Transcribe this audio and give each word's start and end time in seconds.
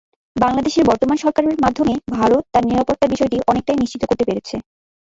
বাংলাদেশের 0.35 0.87
বর্তমান 0.89 1.17
সরকারের 1.17 1.55
মাধ্যমে 1.63 1.93
ভারত 2.15 2.43
তার 2.53 2.63
নিরাপত্তার 2.69 3.11
বিষয়টি 3.13 3.37
অনেকটাই 3.51 3.81
নিশ্চিত 3.81 4.03
করতে 4.07 4.23
পেরেছে। 4.27 4.55